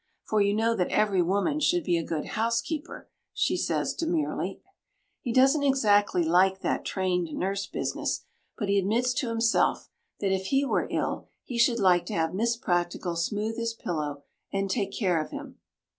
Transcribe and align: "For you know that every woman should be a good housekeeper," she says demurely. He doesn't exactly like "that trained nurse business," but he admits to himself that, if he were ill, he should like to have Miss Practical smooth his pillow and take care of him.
"For 0.23 0.41
you 0.41 0.55
know 0.55 0.75
that 0.77 0.87
every 0.89 1.21
woman 1.21 1.59
should 1.59 1.83
be 1.83 1.95
a 1.95 2.03
good 2.03 2.29
housekeeper," 2.33 3.07
she 3.35 3.55
says 3.55 3.93
demurely. 3.93 4.59
He 5.21 5.31
doesn't 5.31 5.61
exactly 5.61 6.23
like 6.23 6.61
"that 6.61 6.83
trained 6.83 7.31
nurse 7.37 7.67
business," 7.67 8.25
but 8.57 8.67
he 8.67 8.79
admits 8.79 9.13
to 9.13 9.29
himself 9.29 9.89
that, 10.19 10.33
if 10.33 10.47
he 10.47 10.65
were 10.65 10.87
ill, 10.89 11.27
he 11.43 11.59
should 11.59 11.77
like 11.79 12.07
to 12.07 12.15
have 12.15 12.33
Miss 12.33 12.57
Practical 12.57 13.15
smooth 13.15 13.59
his 13.59 13.75
pillow 13.75 14.23
and 14.51 14.71
take 14.71 14.91
care 14.91 15.21
of 15.21 15.29
him. 15.29 15.59